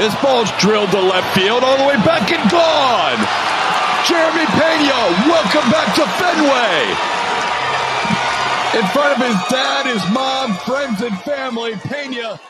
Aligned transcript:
This 0.00 0.14
ball's 0.22 0.50
drilled 0.52 0.90
to 0.92 1.00
left 1.02 1.36
field, 1.38 1.62
all 1.62 1.76
the 1.76 1.84
way 1.84 1.96
back 1.96 2.32
and 2.32 2.50
gone. 2.50 3.20
Jeremy 4.08 4.46
Pena, 4.56 4.96
welcome 5.28 5.70
back 5.70 5.94
to 5.94 6.06
Fenway. 6.16 6.88
In 8.80 8.86
front 8.94 9.20
of 9.20 9.26
his 9.26 9.36
dad, 9.50 9.84
his 9.84 10.02
mom, 10.10 10.54
friends, 10.64 11.02
and 11.02 11.14
family, 11.20 11.74
Pena 11.74 12.40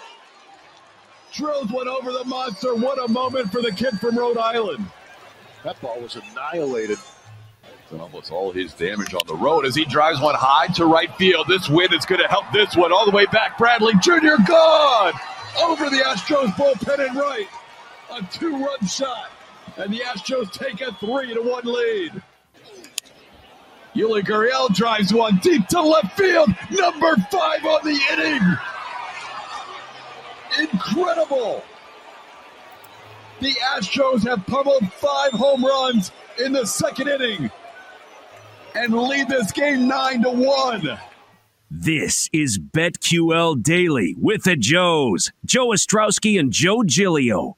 drills 1.32 1.72
one 1.72 1.88
over 1.88 2.12
the 2.12 2.24
monster. 2.24 2.76
What 2.76 3.02
a 3.02 3.10
moment 3.10 3.50
for 3.50 3.60
the 3.60 3.72
kid 3.72 3.98
from 3.98 4.16
Rhode 4.16 4.38
Island. 4.38 4.86
That 5.64 5.80
ball 5.80 5.98
was 6.00 6.14
annihilated. 6.14 6.98
Almost 7.98 8.30
all 8.30 8.52
his 8.52 8.74
damage 8.74 9.12
on 9.12 9.22
the 9.26 9.34
road 9.34 9.66
as 9.66 9.74
he 9.74 9.84
drives 9.84 10.20
one 10.20 10.36
high 10.36 10.68
to 10.74 10.84
right 10.84 11.12
field. 11.16 11.48
This 11.48 11.68
win 11.68 11.92
is 11.92 12.06
going 12.06 12.20
to 12.20 12.28
help 12.28 12.44
this 12.52 12.76
one 12.76 12.92
all 12.92 13.06
the 13.06 13.10
way 13.10 13.26
back. 13.26 13.58
Bradley 13.58 13.94
Jr. 14.00 14.40
gone 14.46 15.14
over 15.58 15.90
the 15.90 15.98
Astros 15.98 16.52
bullpen 16.54 17.08
and 17.08 17.16
right. 17.16 17.48
A 18.12 18.22
two-run 18.32 18.86
shot, 18.86 19.30
and 19.76 19.92
the 19.92 20.00
Astros 20.00 20.52
take 20.52 20.80
a 20.80 20.92
three 20.94 21.32
to 21.32 21.40
one 21.40 21.64
lead. 21.64 22.22
Yuli 23.94 24.22
Gurriel 24.22 24.72
drives 24.74 25.12
one 25.12 25.38
deep 25.38 25.66
to 25.68 25.80
left 25.80 26.16
field. 26.16 26.48
Number 26.70 27.16
five 27.30 27.64
on 27.64 27.84
the 27.84 28.00
inning. 28.12 28.58
Incredible. 30.58 31.62
The 33.40 33.52
Astros 33.76 34.26
have 34.28 34.46
pummeled 34.46 34.92
five 34.92 35.32
home 35.32 35.64
runs 35.64 36.12
in 36.38 36.52
the 36.52 36.66
second 36.66 37.08
inning 37.08 37.50
and 38.74 38.94
lead 38.94 39.28
this 39.28 39.50
game 39.52 39.88
nine 39.88 40.22
to 40.22 40.30
one. 40.30 40.98
This 41.72 42.28
is 42.32 42.58
BetQL 42.58 43.62
Daily 43.62 44.16
with 44.18 44.42
the 44.42 44.56
Joes, 44.56 45.30
Joe 45.44 45.68
Ostrowski 45.68 46.36
and 46.36 46.52
Joe 46.52 46.82
Giglio. 46.82 47.56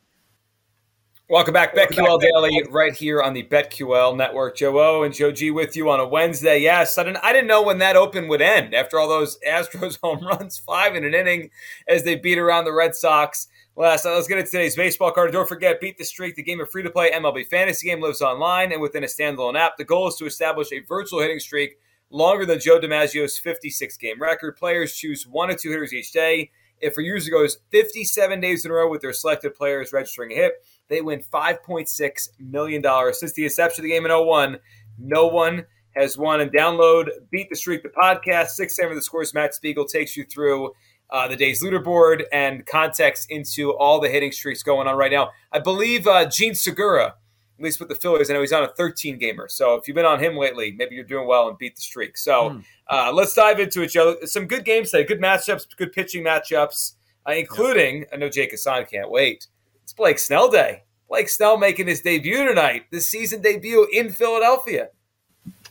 Welcome 1.31 1.55
back, 1.55 1.75
BetQL 1.75 2.21
Daily, 2.21 2.63
right 2.69 2.93
here 2.93 3.23
on 3.23 3.33
the 3.33 3.45
BetQL 3.45 4.15
Network. 4.15 4.59
Joe 4.59 4.79
O 4.79 5.03
and 5.03 5.15
Joe 5.15 5.33
G 5.33 5.51
with 5.51 5.75
you 5.77 5.89
on 5.89 5.99
a 5.99 6.07
Wednesday. 6.07 6.59
Yes, 6.59 6.99
I 6.99 7.05
didn't, 7.05 7.25
I 7.25 7.33
didn't 7.33 7.47
know 7.47 7.63
when 7.63 7.79
that 7.79 7.97
open 7.97 8.29
would 8.29 8.43
end 8.43 8.75
after 8.75 8.99
all 8.99 9.09
those 9.09 9.39
Astros 9.49 9.99
home 10.03 10.23
runs, 10.23 10.59
five 10.59 10.95
in 10.95 11.05
an 11.05 11.15
inning 11.15 11.49
as 11.89 12.05
they 12.05 12.15
beat 12.15 12.37
around 12.37 12.67
the 12.67 12.75
Red 12.75 12.95
Sox. 12.95 13.49
Last 13.77 14.05
night, 14.05 14.13
let's 14.13 14.29
get 14.29 14.37
into 14.37 14.51
today's 14.51 14.77
baseball 14.77 15.13
card. 15.13 15.33
Don't 15.33 15.49
forget, 15.49 15.81
beat 15.81 15.97
the 15.97 16.05
streak. 16.05 16.37
The 16.37 16.43
game 16.43 16.61
of 16.61 16.71
free 16.71 16.83
to 16.83 16.91
play 16.91 17.13
MLB 17.13 17.47
fantasy 17.47 17.89
game 17.89 18.03
lives 18.03 18.21
online 18.21 18.73
and 18.73 18.83
within 18.83 19.05
a 19.05 19.07
standalone 19.07 19.59
app. 19.59 19.79
The 19.79 19.85
goal 19.85 20.09
is 20.09 20.17
to 20.17 20.27
establish 20.27 20.71
a 20.71 20.81
virtual 20.81 21.23
hitting 21.23 21.41
streak 21.41 21.79
longer 22.13 22.47
than 22.47 22.61
Joe 22.61 22.79
DiMaggio's 22.79 23.39
56 23.39 23.97
game 23.97 24.21
record. 24.21 24.57
Players 24.57 24.95
choose 24.95 25.27
one 25.27 25.51
or 25.51 25.55
two 25.55 25.71
hitters 25.71 25.93
each 25.93 26.13
day. 26.13 26.51
If 26.81 26.95
for 26.95 27.01
years 27.01 27.29
goes 27.29 27.59
57 27.71 28.41
days 28.41 28.65
in 28.65 28.71
a 28.71 28.75
row 28.75 28.91
with 28.91 29.01
their 29.01 29.13
selected 29.13 29.55
players 29.55 29.93
registering 29.93 30.33
a 30.33 30.35
hit, 30.35 30.53
they 30.89 31.01
win 31.01 31.21
$5.6 31.21 32.29
million. 32.39 33.15
Since 33.15 33.33
the 33.33 33.45
inception 33.45 33.83
of 33.83 33.85
the 33.85 33.91
game 33.91 34.05
in 34.05 34.13
01, 34.13 34.59
no 34.99 35.27
one 35.27 35.65
has 35.95 36.19
won. 36.19 36.41
And 36.41 36.53
download 36.53 37.09
Beat 37.31 37.49
the 37.51 37.57
Streak, 37.57 37.83
the 37.83 37.89
podcast. 37.89 38.49
6 38.49 38.77
7 38.77 38.95
the 38.95 39.03
scores. 39.03 39.33
Matt 39.33 39.55
Spiegel 39.55 39.85
takes 39.85 40.17
you 40.17 40.25
through 40.25 40.73
uh, 41.11 41.29
the 41.29 41.37
day's 41.37 41.63
leaderboard 41.63 42.25
and 42.33 42.67
context 42.67 43.31
into 43.31 43.73
all 43.75 44.01
the 44.01 44.09
hitting 44.09 44.33
streaks 44.33 44.63
going 44.63 44.89
on 44.89 44.97
right 44.97 45.13
now. 45.13 45.31
I 45.53 45.61
believe 45.61 46.07
uh, 46.07 46.27
Jean 46.27 46.55
Segura, 46.55 47.15
at 47.63 47.65
least 47.65 47.79
with 47.79 47.89
the 47.89 47.95
Phillies, 47.95 48.29
I 48.29 48.35
know 48.35 48.41
he's 48.41 48.53
on 48.53 48.65
a 48.65 48.69
13 48.69 49.19
gamer. 49.19 49.47
So 49.49 49.77
if 49.77 49.87
you've 49.87 49.95
been 49.95 50.05
on 50.05 50.19
him 50.19 50.37
lately, 50.37 50.73
maybe 50.73 50.97
you're 50.97 51.05
doing 51.05 51.29
well 51.29 51.49
and 51.49 51.57
beat 51.57 51.77
the 51.77 51.83
streak. 51.83 52.19
So 52.19 52.51
mm. 52.51 52.65
uh, 52.91 53.13
let's 53.15 53.35
dive 53.35 53.61
into 53.61 53.83
it, 53.83 53.93
Joe. 53.93 54.17
Some 54.25 54.47
good 54.47 54.65
games 54.65 54.91
today, 54.91 55.05
good 55.05 55.21
matchups, 55.21 55.69
good 55.77 55.93
pitching 55.93 56.25
matchups, 56.25 56.95
uh, 57.25 57.33
including, 57.33 58.05
I 58.13 58.17
know 58.17 58.29
Jake 58.29 58.51
Hassan 58.51 58.87
can't 58.87 59.09
wait. 59.09 59.47
It's 59.85 59.93
Blake 59.93 60.19
Snell 60.19 60.51
Day. 60.51 60.83
Blake 61.09 61.29
Snell 61.29 61.57
making 61.57 61.87
his 61.87 62.01
debut 62.01 62.45
tonight, 62.45 62.87
this 62.91 63.07
season 63.07 63.41
debut 63.41 63.87
in 63.93 64.11
Philadelphia. 64.11 64.89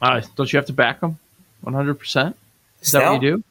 Uh, 0.01 0.21
don't 0.37 0.53
you 0.53 0.57
have 0.57 0.67
to 0.67 0.73
back 0.73 1.01
him 1.01 1.19
100%? 1.65 2.33
Is 2.79 2.89
Snell? 2.89 3.01
that 3.01 3.11
what 3.11 3.21
you 3.21 3.43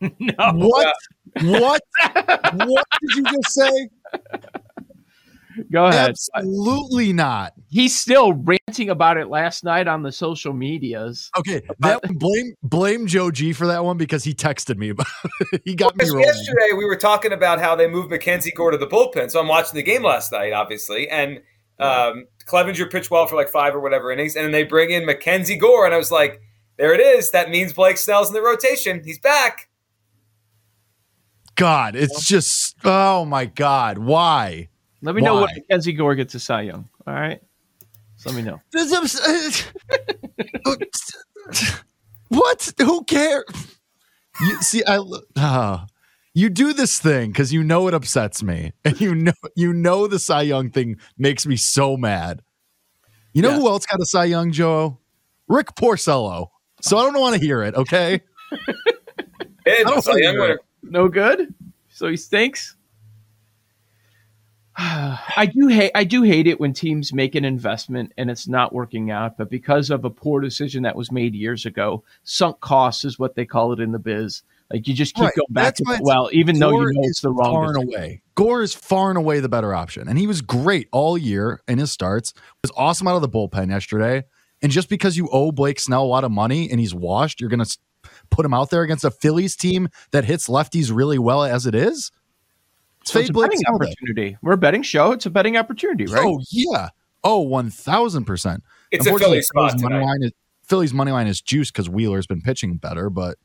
do? 0.00 0.14
no. 0.20 0.52
What? 0.52 0.94
what? 1.42 1.82
what 2.54 2.84
did 3.00 3.16
you 3.16 3.24
just 3.24 3.50
say? 3.50 3.88
Go 5.70 5.86
ahead. 5.86 6.10
Absolutely 6.34 7.12
not. 7.12 7.54
He's 7.68 7.98
still 7.98 8.32
ranting 8.32 8.90
about 8.90 9.16
it 9.16 9.28
last 9.28 9.64
night 9.64 9.88
on 9.88 10.02
the 10.02 10.12
social 10.12 10.52
medias. 10.52 11.30
Okay, 11.38 11.62
that 11.80 12.00
blame 12.18 12.54
blame 12.62 13.06
Joe 13.06 13.30
G 13.30 13.52
for 13.52 13.66
that 13.66 13.84
one 13.84 13.96
because 13.96 14.24
he 14.24 14.34
texted 14.34 14.76
me 14.76 14.90
about 14.90 15.06
it. 15.52 15.62
he 15.64 15.74
got 15.74 15.96
well, 15.96 16.14
me 16.14 16.24
Yesterday 16.24 16.72
we 16.76 16.84
were 16.84 16.96
talking 16.96 17.32
about 17.32 17.60
how 17.60 17.74
they 17.74 17.88
moved 17.88 18.10
Mackenzie 18.10 18.52
Gore 18.52 18.70
to 18.70 18.78
the 18.78 18.86
bullpen. 18.86 19.30
So 19.30 19.40
I'm 19.40 19.48
watching 19.48 19.74
the 19.74 19.82
game 19.82 20.02
last 20.02 20.32
night, 20.32 20.52
obviously, 20.52 21.08
and 21.08 21.40
um, 21.78 22.26
Clevinger 22.46 22.90
pitched 22.90 23.10
well 23.10 23.26
for 23.26 23.36
like 23.36 23.48
five 23.48 23.74
or 23.74 23.80
whatever 23.80 24.10
innings, 24.10 24.36
and 24.36 24.44
then 24.44 24.52
they 24.52 24.64
bring 24.64 24.90
in 24.90 25.04
Mackenzie 25.04 25.56
Gore, 25.56 25.84
and 25.84 25.94
I 25.94 25.98
was 25.98 26.10
like, 26.10 26.40
there 26.76 26.94
it 26.94 27.00
is. 27.00 27.30
That 27.30 27.50
means 27.50 27.72
Blake 27.72 27.98
Snell's 27.98 28.28
in 28.28 28.34
the 28.34 28.42
rotation. 28.42 29.02
He's 29.04 29.18
back. 29.18 29.68
God, 31.54 31.96
it's 31.96 32.26
just 32.26 32.76
oh 32.84 33.24
my 33.24 33.46
God, 33.46 33.98
why? 33.98 34.68
Let 35.02 35.14
me 35.14 35.22
Why? 35.22 35.28
know 35.28 35.34
what 35.36 35.50
Mackenzie 35.54 35.92
Gore 35.92 36.14
gets 36.14 36.34
a 36.34 36.40
Cy 36.40 36.62
Young. 36.62 36.88
All 37.06 37.14
right, 37.14 37.40
so 38.16 38.30
let 38.30 38.36
me 38.36 38.42
know. 38.42 38.60
what? 42.28 42.72
Who 42.78 43.04
cares? 43.04 43.44
You 44.40 44.62
see, 44.62 44.82
I 44.84 44.98
uh, 45.36 45.86
you 46.34 46.50
do 46.50 46.72
this 46.72 46.98
thing 46.98 47.30
because 47.30 47.52
you 47.52 47.62
know 47.62 47.88
it 47.88 47.94
upsets 47.94 48.42
me, 48.42 48.72
and 48.84 49.00
you 49.00 49.14
know 49.14 49.32
you 49.54 49.72
know 49.72 50.06
the 50.06 50.18
Cy 50.18 50.42
Young 50.42 50.70
thing 50.70 50.96
makes 51.16 51.46
me 51.46 51.56
so 51.56 51.96
mad. 51.96 52.42
You 53.32 53.42
know 53.42 53.52
who 53.52 53.68
else 53.68 53.84
got 53.84 54.00
a 54.00 54.06
Cy 54.06 54.24
Young, 54.24 54.50
Joe? 54.50 54.98
Rick 55.48 55.74
Porcello. 55.74 56.48
So 56.80 56.98
I 56.98 57.02
don't 57.02 57.20
want 57.20 57.34
to 57.34 57.40
hear 57.40 57.62
it. 57.62 57.74
Okay. 57.74 58.20
no 60.82 61.08
good. 61.08 61.54
So 61.88 62.08
he 62.08 62.16
stinks. 62.16 62.75
I 64.78 65.50
do 65.52 65.68
hate 65.68 65.92
I 65.94 66.04
do 66.04 66.22
hate 66.22 66.46
it 66.46 66.60
when 66.60 66.74
teams 66.74 67.12
make 67.12 67.34
an 67.34 67.46
investment 67.46 68.12
and 68.18 68.30
it's 68.30 68.46
not 68.46 68.74
working 68.74 69.10
out, 69.10 69.38
but 69.38 69.48
because 69.48 69.88
of 69.88 70.04
a 70.04 70.10
poor 70.10 70.40
decision 70.40 70.82
that 70.82 70.96
was 70.96 71.10
made 71.10 71.34
years 71.34 71.64
ago, 71.64 72.04
sunk 72.24 72.60
costs 72.60 73.04
is 73.04 73.18
what 73.18 73.36
they 73.36 73.46
call 73.46 73.72
it 73.72 73.80
in 73.80 73.92
the 73.92 73.98
biz. 73.98 74.42
Like 74.70 74.86
you 74.86 74.92
just 74.92 75.14
keep 75.14 75.24
right. 75.24 75.34
going 75.34 75.46
back 75.50 75.76
That's 75.76 75.98
to 75.98 76.02
well, 76.02 76.28
even 76.32 76.58
Gore 76.58 76.70
though 76.72 76.80
you 76.80 76.92
know 76.92 77.00
it's 77.04 77.20
the 77.20 77.30
wrong. 77.30 77.54
Far 77.54 77.76
and 77.76 77.84
away, 77.84 78.22
Gore 78.34 78.62
is 78.62 78.74
far 78.74 79.08
and 79.08 79.16
away 79.16 79.40
the 79.40 79.48
better 79.48 79.72
option, 79.72 80.08
and 80.08 80.18
he 80.18 80.26
was 80.26 80.42
great 80.42 80.88
all 80.92 81.16
year 81.16 81.62
in 81.66 81.78
his 81.78 81.90
starts. 81.90 82.34
Was 82.62 82.72
awesome 82.76 83.08
out 83.08 83.16
of 83.16 83.22
the 83.22 83.28
bullpen 83.28 83.70
yesterday. 83.70 84.24
And 84.62 84.72
just 84.72 84.88
because 84.88 85.16
you 85.16 85.28
owe 85.30 85.52
Blake 85.52 85.78
Snell 85.78 86.02
a 86.02 86.06
lot 86.06 86.24
of 86.24 86.30
money 86.30 86.70
and 86.70 86.80
he's 86.80 86.94
washed, 86.94 87.40
you're 87.40 87.50
going 87.50 87.64
to 87.64 87.78
put 88.30 88.44
him 88.46 88.54
out 88.54 88.70
there 88.70 88.82
against 88.82 89.04
a 89.04 89.10
Phillies 89.10 89.54
team 89.54 89.88
that 90.12 90.24
hits 90.24 90.48
lefties 90.48 90.90
really 90.94 91.18
well 91.18 91.42
as 91.42 91.66
it 91.66 91.74
is. 91.74 92.10
So 93.06 93.20
it's 93.20 93.30
a 93.30 93.32
betting 93.32 93.60
opportunity. 93.68 94.36
We're 94.42 94.52
a 94.52 94.58
betting 94.58 94.82
show. 94.82 95.12
It's 95.12 95.26
a 95.26 95.30
betting 95.30 95.56
opportunity, 95.56 96.06
right? 96.06 96.24
Oh 96.24 96.40
yeah. 96.50 96.88
Oh, 97.22 97.40
one 97.40 97.70
thousand 97.70 98.24
percent. 98.24 98.64
It's 98.90 99.06
a 99.06 99.16
Philly 99.16 99.42
spot 99.42 99.80
money 99.80 100.04
line 100.04 100.22
is, 100.22 100.32
Philly's 100.64 100.92
money 100.92 101.12
line 101.12 101.28
is 101.28 101.40
juice 101.40 101.70
because 101.70 101.88
Wheeler's 101.88 102.26
been 102.26 102.42
pitching 102.42 102.78
better, 102.78 103.08
but 103.08 103.38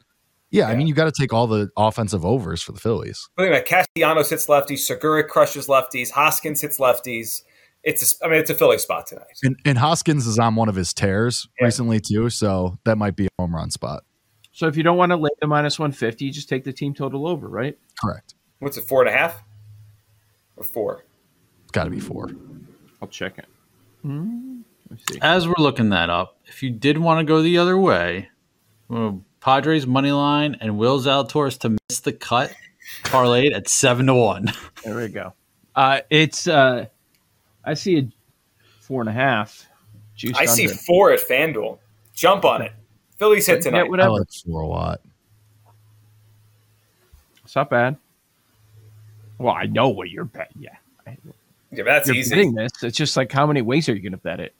yeah, 0.49 0.67
yeah. 0.67 0.73
I 0.73 0.75
mean 0.75 0.87
you 0.87 0.95
got 0.95 1.05
to 1.05 1.11
take 1.11 1.31
all 1.31 1.45
the 1.45 1.69
offensive 1.77 2.25
overs 2.25 2.63
for 2.63 2.71
the 2.71 2.79
Phillies. 2.79 3.29
Look 3.37 3.51
at 3.51 3.65
Castellanos 3.65 4.31
hits 4.31 4.47
lefties, 4.47 4.79
Segura 4.79 5.23
crushes 5.23 5.67
lefties, 5.67 6.09
Hoskins 6.09 6.61
hits 6.61 6.79
lefties. 6.79 7.43
It's 7.83 8.19
a, 8.19 8.25
I 8.25 8.29
mean 8.29 8.39
it's 8.39 8.49
a 8.49 8.55
Philly 8.55 8.79
spot 8.79 9.05
tonight. 9.05 9.37
And, 9.43 9.55
and 9.63 9.77
Hoskins 9.77 10.25
is 10.25 10.39
on 10.39 10.55
one 10.55 10.69
of 10.69 10.75
his 10.75 10.91
tears 10.91 11.47
yeah. 11.59 11.65
recently 11.65 11.99
too, 11.99 12.31
so 12.31 12.79
that 12.85 12.97
might 12.97 13.15
be 13.15 13.27
a 13.27 13.29
home 13.37 13.55
run 13.55 13.69
spot. 13.69 14.03
So 14.53 14.67
if 14.67 14.75
you 14.75 14.83
don't 14.83 14.97
want 14.97 15.11
to 15.11 15.17
lay 15.17 15.29
the 15.39 15.47
minus 15.47 15.77
150, 15.79 16.25
you 16.25 16.31
just 16.31 16.49
take 16.49 16.63
the 16.63 16.73
team 16.73 16.93
total 16.93 17.27
over, 17.27 17.47
right? 17.47 17.77
Correct. 17.99 18.35
What's 18.59 18.77
it, 18.77 18.83
four 18.83 19.01
and 19.01 19.09
a 19.09 19.17
half? 19.17 19.43
Or 20.61 20.63
four? 20.63 21.05
It's 21.63 21.71
got 21.71 21.85
to 21.85 21.89
be 21.89 21.99
four. 21.99 22.29
I'll 23.01 23.07
check 23.07 23.39
it. 23.39 23.45
Hmm, 24.03 24.61
see. 25.09 25.17
As 25.19 25.47
we're 25.47 25.55
looking 25.57 25.89
that 25.89 26.11
up, 26.11 26.37
if 26.45 26.61
you 26.61 26.69
did 26.69 26.99
want 26.99 27.19
to 27.19 27.23
go 27.23 27.41
the 27.41 27.57
other 27.57 27.79
way, 27.79 28.29
well, 28.87 29.23
Padres 29.39 29.87
money 29.87 30.11
line 30.11 30.55
and 30.61 30.77
Will 30.77 30.99
Zalatoris 30.99 31.57
to 31.61 31.69
miss 31.89 32.01
the 32.01 32.13
cut 32.13 32.53
parlayed 33.05 33.55
at 33.55 33.67
seven 33.69 34.05
to 34.05 34.13
one. 34.13 34.51
There 34.83 34.95
we 34.97 35.07
go. 35.09 35.33
Uh, 35.75 36.01
it's 36.11 36.47
uh, 36.47 36.85
I 37.65 37.73
see 37.73 37.97
a 37.97 38.07
four 38.81 39.01
and 39.01 39.09
a 39.09 39.13
half. 39.13 39.65
Juiced 40.15 40.39
I 40.39 40.45
see 40.45 40.67
four 40.67 41.11
at 41.11 41.19
FanDuel. 41.21 41.79
Jump 42.13 42.45
on 42.45 42.61
it. 42.61 42.71
Phillies 43.17 43.47
hit 43.47 43.57
Yeah, 43.57 43.61
tonight. 43.61 43.79
I 43.79 43.89
whatever. 43.89 44.11
like 44.11 44.27
four 44.45 44.61
a 44.61 44.67
lot. 44.67 45.01
It's 47.43 47.55
not 47.55 47.69
bad. 47.71 47.97
Well, 49.41 49.53
I 49.53 49.65
know 49.65 49.89
what 49.89 50.09
you're 50.09 50.25
betting. 50.25 50.61
Yeah, 50.61 51.15
Yeah, 51.71 51.83
that's 51.83 52.07
you're 52.07 52.15
easy. 52.17 52.35
betting 52.35 52.53
this. 52.55 52.71
It's 52.83 52.97
just 52.97 53.17
like 53.17 53.31
how 53.31 53.45
many 53.47 53.61
ways 53.61 53.87
are 53.89 53.95
you 53.95 54.01
going 54.01 54.11
to 54.11 54.17
bet 54.17 54.39
it? 54.39 54.53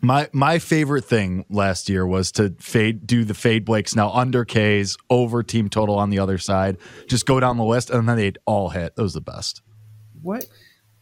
My 0.00 0.28
my 0.32 0.60
favorite 0.60 1.04
thing 1.04 1.44
last 1.50 1.88
year 1.88 2.06
was 2.06 2.30
to 2.32 2.54
fade 2.60 3.04
do 3.06 3.24
the 3.24 3.34
fade 3.34 3.64
Blake 3.64 3.88
Snell 3.88 4.12
under 4.14 4.44
K's 4.44 4.96
over 5.10 5.42
team 5.42 5.68
total 5.68 5.96
on 5.96 6.10
the 6.10 6.20
other 6.20 6.38
side. 6.38 6.76
Just 7.08 7.26
go 7.26 7.40
down 7.40 7.56
the 7.56 7.64
list 7.64 7.90
and 7.90 8.08
then 8.08 8.16
they'd 8.16 8.38
all 8.46 8.68
hit. 8.68 8.94
That 8.94 9.02
was 9.02 9.14
the 9.14 9.20
best. 9.20 9.60
What? 10.22 10.46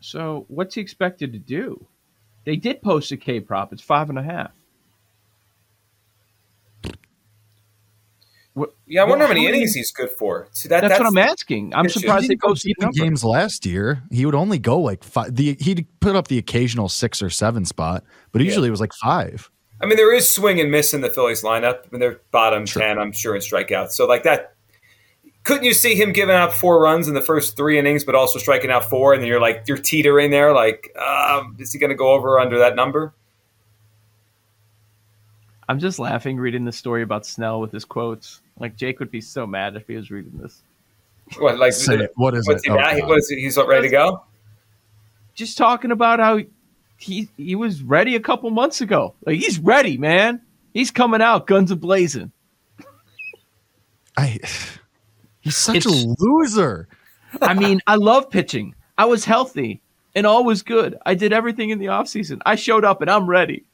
So 0.00 0.46
what's 0.48 0.74
he 0.76 0.80
expected 0.80 1.32
to 1.34 1.38
do? 1.38 1.86
They 2.44 2.56
did 2.56 2.80
post 2.80 3.12
a 3.12 3.18
K 3.18 3.40
prop. 3.40 3.72
It's 3.72 3.82
five 3.82 4.08
and 4.08 4.18
a 4.18 4.22
half. 4.22 4.50
Yeah, 8.86 9.02
I 9.02 9.04
wonder 9.04 9.24
Well, 9.24 9.28
how 9.28 9.34
many 9.34 9.46
innings 9.46 9.74
he's 9.74 9.92
good 9.92 10.10
for. 10.10 10.48
See, 10.52 10.68
that, 10.68 10.80
that's, 10.80 10.98
what 10.98 11.06
I'm 11.06 11.18
asking. 11.18 11.74
I'm 11.74 11.90
surprised 11.90 12.22
be 12.22 12.28
they 12.28 12.36
posted 12.38 12.74
The 12.78 12.86
the 12.86 12.92
games 12.92 13.22
last 13.22 13.66
year, 13.66 14.02
he 14.10 14.24
would 14.24 14.34
only 14.34 14.58
go 14.58 14.80
like 14.80 15.04
five. 15.04 15.34
The 15.34 15.56
he'd 15.60 15.86
put 16.00 16.16
up 16.16 16.28
the 16.28 16.38
occasional 16.38 16.88
six 16.88 17.20
or 17.20 17.28
seven 17.28 17.66
spot, 17.66 18.02
but 18.32 18.40
usually 18.40 18.68
it 18.68 18.70
was 18.70 18.80
like 18.80 18.94
five. 18.94 19.50
I 19.82 19.84
mean, 19.84 19.96
there 19.96 20.14
is 20.14 20.32
swing 20.32 20.58
and 20.58 20.70
miss 20.70 20.94
in 20.94 21.02
the 21.02 21.10
Phillies 21.10 21.42
lineup. 21.42 21.80
I 21.80 21.88
mean, 21.90 22.00
they're 22.00 22.20
bottom 22.30 22.64
ten, 22.64 22.98
I'm 22.98 23.12
sure, 23.12 23.34
in 23.34 23.42
strikeouts. 23.42 23.90
So 23.90 24.06
like 24.06 24.22
that, 24.22 24.54
couldn't 25.44 25.64
you 25.64 25.74
see 25.74 25.94
him 25.94 26.14
giving 26.14 26.34
up 26.34 26.54
four 26.54 26.80
runs 26.80 27.08
in 27.08 27.14
the 27.14 27.20
first 27.20 27.58
three 27.58 27.78
innings, 27.78 28.04
but 28.04 28.14
also 28.14 28.38
striking 28.38 28.70
out 28.70 28.88
four, 28.88 29.12
and 29.12 29.20
then 29.20 29.28
you're 29.28 29.40
like 29.40 29.64
you're 29.66 29.76
teetering 29.76 30.30
there, 30.30 30.54
like 30.54 30.96
um, 30.96 31.56
is 31.58 31.74
he 31.74 31.78
going 31.78 31.90
to 31.90 31.96
go 31.96 32.12
over 32.12 32.36
or 32.36 32.40
under 32.40 32.58
that 32.60 32.74
number? 32.74 33.12
I'm 35.68 35.78
just 35.78 35.98
laughing 35.98 36.38
reading 36.38 36.64
the 36.64 36.72
story 36.72 37.02
about 37.02 37.26
Snell 37.26 37.60
with 37.60 37.72
his 37.72 37.84
quotes. 37.84 38.40
Like 38.58 38.76
Jake 38.76 38.98
would 39.00 39.10
be 39.10 39.20
so 39.20 39.46
mad 39.46 39.76
if 39.76 39.86
he 39.86 39.94
was 39.96 40.10
reading 40.10 40.32
this. 40.40 40.62
What 41.38 41.58
like 41.58 41.72
Say 41.72 41.96
it. 41.96 42.12
What 42.16 42.34
is 42.34 42.46
what's 42.46 42.62
it? 42.64 42.66
he 42.68 42.72
Oh, 42.72 42.76
back? 42.76 42.98
God. 43.00 43.08
what 43.08 43.18
is 43.18 43.28
he, 43.28 43.40
he's 43.40 43.56
not 43.56 43.66
ready 43.68 43.88
to 43.88 43.92
go? 43.92 44.22
Just 45.34 45.58
talking 45.58 45.90
about 45.90 46.18
how 46.20 46.40
he 46.96 47.28
he 47.36 47.54
was 47.54 47.82
ready 47.82 48.16
a 48.16 48.20
couple 48.20 48.48
months 48.50 48.80
ago. 48.80 49.14
Like 49.24 49.38
he's 49.38 49.58
ready, 49.58 49.98
man. 49.98 50.40
He's 50.72 50.90
coming 50.90 51.20
out 51.20 51.46
guns 51.46 51.70
a 51.70 51.76
blazing. 51.76 52.32
I 54.16 54.38
he's 55.40 55.56
such 55.56 55.76
It's- 55.76 56.04
a 56.04 56.14
loser. 56.18 56.88
I 57.42 57.52
mean, 57.54 57.80
I 57.86 57.96
love 57.96 58.30
pitching. 58.30 58.74
I 58.96 59.04
was 59.04 59.24
healthy 59.26 59.82
and 60.14 60.26
all 60.26 60.44
was 60.44 60.62
good. 60.62 60.96
I 61.04 61.14
did 61.14 61.32
everything 61.34 61.68
in 61.70 61.78
the 61.78 61.86
offseason. 61.86 62.40
I 62.46 62.54
showed 62.54 62.84
up 62.84 63.02
and 63.02 63.10
I'm 63.10 63.28
ready. 63.28 63.64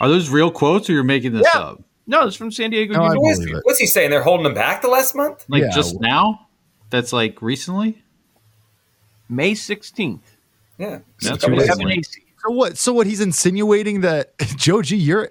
Are 0.00 0.08
those 0.08 0.30
real 0.30 0.50
quotes 0.50 0.88
or 0.88 0.92
you're 0.94 1.02
making 1.04 1.32
this 1.32 1.46
Yeah. 1.54 1.60
up? 1.60 1.82
No, 2.06 2.26
it's 2.26 2.36
from 2.36 2.50
San 2.50 2.70
Diego. 2.70 2.94
No, 2.94 3.00
What 3.02 3.30
is- 3.32 3.38
believe 3.38 3.60
what's 3.64 3.78
he 3.78 3.86
saying? 3.86 4.10
They're 4.10 4.22
holding 4.22 4.46
him 4.46 4.54
back 4.54 4.82
the 4.82 4.88
last 4.88 5.14
month. 5.14 5.44
Like 5.48 5.62
Yeah. 5.62 5.70
just 5.74 6.00
now? 6.00 6.46
That's 6.90 7.12
like 7.12 7.40
recently? 7.40 8.02
May 9.28 9.52
16th. 9.54 10.20
Yeah, 10.78 10.98
That's 11.22 11.40
Couple 11.42 11.58
days 11.58 11.68
recently. 11.68 12.02
So 12.46 12.50
what? 12.52 12.76
So 12.76 12.92
what? 12.92 13.06
He's 13.06 13.20
insinuating 13.20 14.02
that 14.02 14.36
Joji, 14.56 14.96
your 14.98 15.28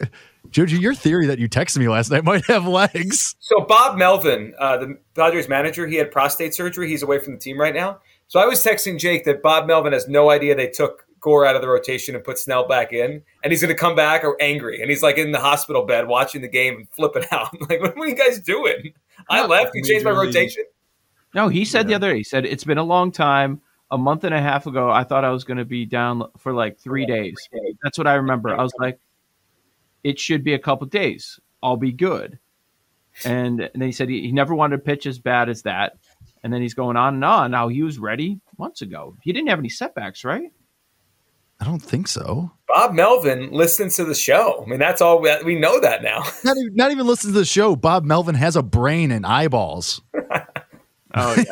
Joji, 0.49 0.77
your 0.79 0.95
theory 0.95 1.27
that 1.27 1.37
you 1.37 1.47
texted 1.47 1.77
me 1.77 1.87
last 1.89 2.09
night 2.11 2.23
might 2.25 2.45
have 2.47 2.65
legs. 2.65 3.35
So 3.39 3.61
Bob 3.61 3.97
Melvin, 3.97 4.53
uh, 4.57 4.77
the 4.77 4.97
Padres 5.15 5.47
manager, 5.47 5.85
he 5.85 5.95
had 5.97 6.11
prostate 6.11 6.55
surgery. 6.55 6.89
He's 6.89 7.03
away 7.03 7.19
from 7.19 7.33
the 7.33 7.39
team 7.39 7.59
right 7.59 7.73
now. 7.73 7.99
So 8.27 8.39
I 8.39 8.45
was 8.45 8.63
texting 8.63 8.97
Jake 8.97 9.25
that 9.25 9.43
Bob 9.43 9.67
Melvin 9.67 9.93
has 9.93 10.07
no 10.07 10.31
idea 10.31 10.55
they 10.55 10.67
took 10.69 11.05
Gore 11.23 11.45
out 11.45 11.55
of 11.55 11.61
the 11.61 11.69
rotation 11.69 12.15
and 12.15 12.23
put 12.23 12.37
Snell 12.37 12.67
back 12.67 12.91
in, 12.91 13.23
and 13.43 13.51
he's 13.51 13.61
going 13.61 13.73
to 13.73 13.79
come 13.79 13.95
back 13.95 14.23
or 14.23 14.35
angry, 14.41 14.81
and 14.81 14.89
he's 14.89 15.01
like 15.01 15.17
in 15.17 15.31
the 15.31 15.39
hospital 15.39 15.85
bed 15.85 16.07
watching 16.07 16.41
the 16.41 16.49
game 16.49 16.75
and 16.75 16.89
flipping 16.89 17.23
out. 17.31 17.49
I'm 17.53 17.67
like, 17.69 17.81
what 17.81 17.97
are 17.97 18.07
you 18.07 18.15
guys 18.15 18.39
doing? 18.39 18.93
I 19.29 19.45
left. 19.45 19.71
You 19.73 19.83
changed 19.83 20.05
my 20.05 20.11
rotation. 20.11 20.65
No, 21.33 21.47
he 21.47 21.65
said 21.65 21.87
the 21.87 21.95
other 21.95 22.11
day, 22.11 22.17
he 22.17 22.23
said, 22.23 22.45
it's 22.45 22.65
been 22.65 22.77
a 22.77 22.83
long 22.83 23.11
time. 23.11 23.61
A 23.89 23.97
month 23.97 24.23
and 24.23 24.33
a 24.33 24.41
half 24.41 24.65
ago, 24.65 24.89
I 24.89 25.03
thought 25.03 25.23
I 25.23 25.29
was 25.29 25.43
going 25.43 25.57
to 25.57 25.65
be 25.65 25.85
down 25.85 26.23
for 26.37 26.51
like 26.51 26.79
three 26.79 27.05
days. 27.05 27.35
That's 27.83 27.97
what 27.97 28.07
I 28.07 28.15
remember. 28.15 28.49
I 28.49 28.61
was 28.63 28.73
like, 28.79 28.99
it 30.03 30.19
should 30.19 30.43
be 30.43 30.53
a 30.53 30.59
couple 30.59 30.87
days. 30.87 31.39
I'll 31.61 31.77
be 31.77 31.91
good. 31.91 32.39
And, 33.23 33.61
and 33.61 33.81
then 33.81 33.87
he 33.87 33.91
said 33.91 34.09
he, 34.09 34.21
he 34.21 34.31
never 34.31 34.55
wanted 34.55 34.77
to 34.77 34.83
pitch 34.83 35.05
as 35.05 35.19
bad 35.19 35.47
as 35.47 35.61
that. 35.63 35.97
And 36.43 36.51
then 36.51 36.61
he's 36.61 36.73
going 36.73 36.97
on 36.97 37.15
and 37.15 37.23
on. 37.25 37.51
Now 37.51 37.67
he 37.67 37.83
was 37.83 37.99
ready 37.99 38.39
months 38.57 38.81
ago. 38.81 39.15
He 39.21 39.31
didn't 39.31 39.49
have 39.49 39.59
any 39.59 39.69
setbacks, 39.69 40.25
right? 40.25 40.51
I 41.63 41.65
don't 41.65 41.79
think 41.79 42.09
so. 42.09 42.51
Bob 42.67 42.91
Melvin 42.93 43.49
listens 43.53 43.95
to 43.95 44.03
the 44.03 44.13
show. 44.13 44.61
I 44.65 44.69
mean, 44.69 44.79
that's 44.79 45.01
all 45.01 45.21
we, 45.21 45.33
we 45.45 45.55
know 45.55 45.79
that 45.79 46.03
now. 46.03 46.25
Not 46.43 46.57
even, 46.57 46.75
not 46.75 46.91
even 46.91 47.07
listen 47.07 47.31
to 47.31 47.39
the 47.39 47.45
show. 47.45 47.77
Bob 47.77 48.03
Melvin 48.03 48.35
has 48.35 48.57
a 48.57 48.61
brain 48.61 49.11
and 49.11 49.25
eyeballs. 49.25 50.01
Oh, 51.15 51.35
yeah. 51.37 51.43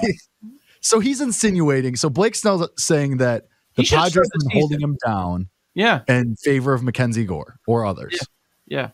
So 0.82 1.00
he's 1.00 1.22
insinuating. 1.22 1.96
So 1.96 2.10
Blake 2.10 2.34
Snell's 2.34 2.68
saying 2.76 3.18
that 3.18 3.46
the 3.76 3.84
He 3.84 3.86
should 3.86 4.00
Padres 4.00 4.12
start 4.14 4.26
have 4.34 4.50
been 4.50 4.60
holding 4.60 4.80
season. 4.80 4.90
him 4.90 4.98
down 5.06 5.50
yeah. 5.76 6.02
in 6.08 6.36
favor 6.38 6.74
of 6.74 6.82
Mackenzie 6.82 7.26
Gore 7.26 7.60
or 7.68 7.86
others. 7.86 8.20
Yeah. 8.66 8.90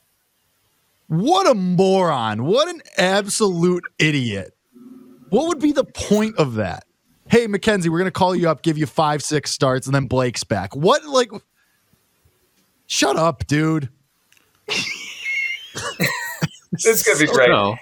What 1.08 1.48
a 1.50 1.54
moron. 1.54 2.44
What 2.44 2.68
an 2.68 2.82
absolute 2.98 3.86
idiot. 3.98 4.54
What 5.30 5.48
would 5.48 5.60
be 5.60 5.72
the 5.72 5.86
point 5.86 6.36
of 6.38 6.56
that? 6.56 6.84
Hey, 7.30 7.48
Mackenzie, 7.48 7.90
we're 7.90 8.00
going 8.00 8.06
to 8.06 8.12
call 8.12 8.36
you 8.36 8.50
up, 8.50 8.62
give 8.62 8.78
you 8.78 8.86
five, 8.86 9.22
six 9.22 9.52
starts, 9.52 9.86
and 9.86 9.94
then 9.94 10.06
Blake's 10.06 10.44
back. 10.44 10.76
What, 10.76 11.06
like, 11.06 11.32
shut 12.88 13.18
up, 13.18 13.46
dude. 13.48 13.90
This 16.72 16.86
is 16.86 17.04
going 17.04 17.18
to 17.18 17.26
be 17.26 17.32
great. 17.32 17.48
So, 17.48 17.76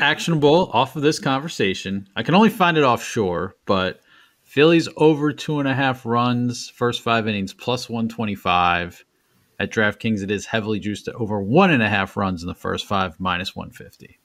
actionable 0.00 0.70
off 0.72 0.96
of 0.96 1.02
this 1.02 1.18
conversation. 1.18 2.08
I 2.16 2.22
can 2.22 2.34
only 2.34 2.50
find 2.50 2.76
it 2.76 2.82
offshore, 2.82 3.56
but 3.66 4.00
Phillies 4.42 4.88
over 4.96 5.32
two 5.32 5.60
and 5.60 5.68
a 5.68 5.74
half 5.74 6.04
runs, 6.04 6.68
first 6.68 7.02
five 7.02 7.28
innings, 7.28 7.52
plus 7.52 7.88
125. 7.88 9.04
At 9.60 9.70
DraftKings, 9.70 10.22
it 10.22 10.32
is 10.32 10.46
heavily 10.46 10.80
juiced 10.80 11.04
to 11.04 11.12
over 11.14 11.40
one 11.40 11.70
and 11.70 11.82
a 11.82 11.88
half 11.88 12.16
runs 12.16 12.42
in 12.42 12.48
the 12.48 12.54
first 12.54 12.86
five, 12.86 13.18
minus 13.20 13.54
150. 13.54 14.18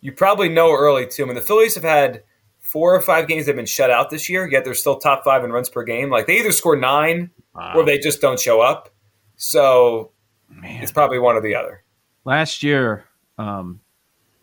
You 0.00 0.12
probably 0.12 0.50
know 0.50 0.72
early 0.76 1.06
too. 1.06 1.22
I 1.22 1.26
mean, 1.26 1.34
the 1.34 1.40
Phillies 1.40 1.74
have 1.74 1.84
had 1.84 2.22
four 2.62 2.94
or 2.94 3.00
five 3.02 3.28
games 3.28 3.44
they've 3.44 3.54
been 3.54 3.66
shut 3.66 3.90
out 3.90 4.08
this 4.08 4.30
year, 4.30 4.48
yet 4.50 4.64
they're 4.64 4.72
still 4.72 4.96
top 4.96 5.24
five 5.24 5.44
in 5.44 5.52
runs 5.52 5.68
per 5.68 5.82
game. 5.82 6.08
Like 6.08 6.26
they 6.26 6.38
either 6.38 6.52
score 6.52 6.76
nine 6.76 7.30
or 7.74 7.84
they 7.84 7.98
just 7.98 8.22
don't 8.22 8.40
show 8.40 8.62
up. 8.62 8.88
So 9.36 10.12
it's 10.62 10.92
probably 10.92 11.18
one 11.18 11.36
or 11.36 11.42
the 11.42 11.54
other. 11.54 11.82
last 12.24 12.62
year, 12.62 13.04
um, 13.36 13.80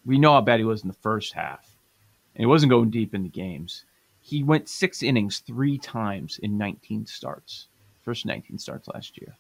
we 0.06 0.20
know 0.20 0.34
how 0.34 0.42
bad 0.42 0.60
he 0.60 0.66
was 0.66 0.82
in 0.82 0.88
the 0.88 0.94
first 0.96 1.34
half, 1.34 1.76
and 2.36 2.42
he 2.42 2.46
wasn't 2.46 2.70
going 2.70 2.90
deep 2.90 3.16
in 3.16 3.24
the 3.24 3.30
games. 3.30 3.86
He 4.22 4.44
went 4.44 4.70
six 4.70 5.02
innings 5.02 5.40
three 5.40 5.78
times 5.78 6.40
in 6.44 6.58
19 6.58 7.06
starts, 7.06 7.68
first 8.04 8.26
19 8.26 8.58
starts 8.60 8.88
last 8.90 9.18
year. 9.20 9.36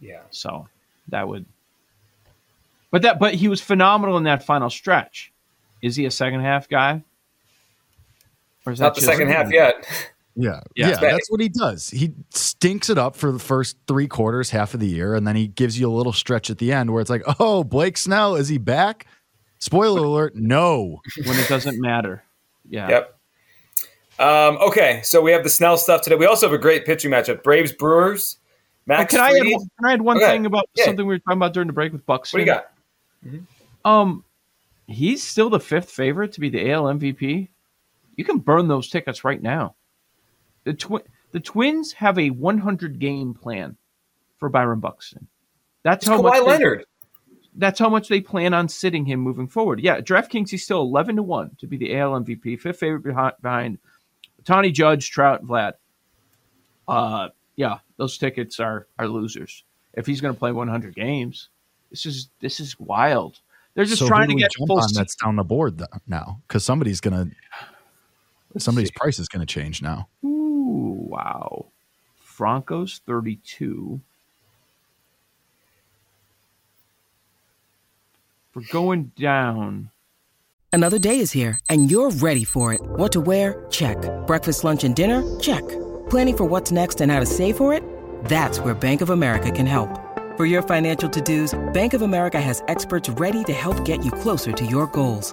Yeah. 0.00 0.22
So 0.30 0.66
that 1.08 1.28
would, 1.28 1.44
but 2.90 3.02
that, 3.02 3.18
but 3.18 3.34
he 3.34 3.48
was 3.48 3.60
phenomenal 3.60 4.16
in 4.16 4.24
that 4.24 4.44
final 4.44 4.70
stretch. 4.70 5.32
Is 5.82 5.96
he 5.96 6.06
a 6.06 6.10
second 6.10 6.40
half 6.40 6.68
guy? 6.68 7.04
Or 8.66 8.72
is 8.72 8.80
Not 8.80 8.94
the 8.94 9.00
second 9.02 9.28
half 9.28 9.52
yet. 9.52 9.76
Yeah. 9.86 9.96
Yeah. 10.36 10.60
Yeah. 10.74 10.96
that's 10.96 11.30
what 11.30 11.40
he 11.40 11.48
does. 11.48 11.90
He 11.90 12.12
stinks 12.30 12.90
it 12.90 12.98
up 12.98 13.14
for 13.14 13.30
the 13.30 13.38
first 13.38 13.76
three 13.86 14.08
quarters, 14.08 14.50
half 14.50 14.74
of 14.74 14.80
the 14.80 14.88
year, 14.88 15.14
and 15.14 15.24
then 15.24 15.36
he 15.36 15.46
gives 15.46 15.78
you 15.78 15.88
a 15.88 15.94
little 15.94 16.12
stretch 16.12 16.50
at 16.50 16.58
the 16.58 16.72
end 16.72 16.90
where 16.92 17.00
it's 17.00 17.08
like, 17.08 17.22
oh, 17.38 17.62
Blake 17.62 17.96
Snell, 17.96 18.34
is 18.34 18.48
he 18.48 18.58
back? 18.58 19.06
Spoiler 19.60 20.02
alert, 20.02 20.34
no. 20.34 21.00
when 21.24 21.38
it 21.38 21.46
doesn't 21.48 21.80
matter? 21.80 22.24
Yeah. 22.68 22.88
Yep. 22.88 23.18
Um, 24.18 24.56
okay, 24.56 25.02
so 25.04 25.20
we 25.22 25.30
have 25.30 25.44
the 25.44 25.50
Snell 25.50 25.76
stuff 25.78 26.02
today. 26.02 26.16
We 26.16 26.26
also 26.26 26.46
have 26.46 26.52
a 26.52 26.58
great 26.58 26.84
pitching 26.84 27.12
matchup: 27.12 27.44
Braves 27.44 27.70
Brewers. 27.70 28.38
Oh, 28.40 28.42
Max 28.86 29.12
can 29.14 29.20
I 29.20 29.28
add 29.38 29.44
one, 29.46 29.68
can 29.78 29.86
I 29.88 29.92
add 29.92 30.02
one 30.02 30.16
Okay. 30.16 30.26
thing 30.26 30.46
about 30.46 30.68
Yeah. 30.74 30.84
something 30.86 31.06
we 31.06 31.14
were 31.14 31.18
talking 31.20 31.38
about 31.38 31.54
during 31.54 31.68
the 31.68 31.72
break 31.72 31.92
with 31.92 32.04
Buxton? 32.06 32.40
What 32.40 32.44
do 33.22 33.30
you 33.30 33.40
got? 33.84 33.88
Um, 33.88 34.24
he's 34.88 35.22
still 35.22 35.48
the 35.48 35.60
fifth 35.60 35.92
favorite 35.92 36.32
to 36.32 36.40
be 36.40 36.48
the 36.48 36.70
AL 36.72 36.84
MVP. 36.88 37.50
You 38.16 38.24
can 38.24 38.38
burn 38.38 38.68
those 38.68 38.88
tickets 38.88 39.24
right 39.24 39.40
now. 39.42 39.74
The 40.64 40.74
twi- 40.74 41.02
the 41.32 41.40
Twins 41.40 41.92
have 41.94 42.18
a 42.18 42.30
100 42.30 42.98
game 42.98 43.34
plan 43.34 43.76
for 44.38 44.48
Byron 44.48 44.80
Buxton. 44.80 45.26
That's 45.82 46.04
It's 46.04 46.08
how 46.08 46.22
much. 46.22 46.34
Kawhi 46.34 46.38
they- 46.44 46.46
Leonard. 46.50 46.84
that's 47.56 47.78
how 47.78 47.88
much 47.88 48.08
they 48.08 48.20
plan 48.20 48.54
on 48.54 48.68
sitting 48.68 49.04
him 49.04 49.20
moving 49.20 49.46
forward. 49.48 49.80
Yeah, 49.80 50.00
DraftKings 50.00 50.50
he's 50.50 50.64
still 50.64 50.80
eleven 50.82 51.16
to 51.16 51.22
one 51.22 51.56
to 51.60 51.66
be 51.66 51.76
the 51.76 51.94
AL 51.96 52.12
MVP, 52.20 52.56
fifth 52.60 52.78
favorite 52.78 53.02
behind, 53.04 53.34
behind 53.42 53.78
Tony 54.44 54.70
Judge, 54.70 55.10
Trout, 55.10 55.44
Vlad. 55.44 55.74
Uh, 56.88 57.28
yeah, 57.56 57.78
those 57.96 58.18
tickets 58.18 58.60
are 58.60 58.86
are 58.98 59.08
losers. 59.08 59.64
If 59.94 60.06
he's 60.06 60.20
going 60.20 60.34
to 60.34 60.38
play 60.38 60.50
100 60.52 60.94
games, 60.94 61.48
this 61.90 62.04
is 62.06 62.28
this 62.40 62.60
is 62.60 62.78
wild. 62.80 63.40
They're 63.74 63.84
just 63.84 63.98
So 64.00 64.06
trying 64.08 64.28
to 64.28 64.34
get 64.34 64.50
jump 64.56 64.68
full. 64.68 64.80
that's 64.80 65.16
down 65.16 65.36
the 65.36 65.44
board 65.44 65.78
th- 65.78 65.90
now 66.06 66.40
because 66.46 66.64
somebody's 66.64 67.00
gonna 67.00 67.30
somebody's 68.62 68.90
price 68.90 69.18
is 69.18 69.28
gonna 69.28 69.46
change 69.46 69.82
now. 69.82 70.08
Ooh, 70.24 70.96
wow. 71.08 71.66
Franco's 72.18 73.00
32. 73.06 74.00
We're 78.54 78.62
going 78.70 79.12
down. 79.16 79.90
Another 80.72 80.98
day 80.98 81.20
is 81.20 81.30
here, 81.30 81.58
and 81.70 81.88
you're 81.90 82.10
ready 82.10 82.44
for 82.44 82.72
it. 82.72 82.80
What 82.82 83.12
to 83.12 83.20
wear? 83.20 83.64
Check. 83.70 83.96
Breakfast, 84.26 84.64
lunch, 84.64 84.82
and 84.82 84.96
dinner? 84.96 85.22
Check. 85.38 85.62
Planning 86.10 86.36
for 86.36 86.44
what's 86.44 86.72
next 86.72 87.00
and 87.00 87.12
how 87.12 87.20
to 87.20 87.26
save 87.26 87.56
for 87.56 87.72
it? 87.72 87.84
That's 88.24 88.58
where 88.58 88.74
Bank 88.74 89.00
of 89.00 89.10
America 89.10 89.52
can 89.52 89.66
help. 89.66 90.00
For 90.36 90.46
your 90.46 90.62
financial 90.62 91.08
to-dos, 91.08 91.54
Bank 91.72 91.94
of 91.94 92.02
America 92.02 92.40
has 92.40 92.64
experts 92.66 93.08
ready 93.08 93.44
to 93.44 93.52
help 93.52 93.84
get 93.84 94.04
you 94.04 94.10
closer 94.10 94.50
to 94.50 94.66
your 94.66 94.88
goals. 94.88 95.32